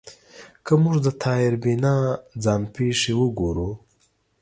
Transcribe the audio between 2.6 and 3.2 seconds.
پېښې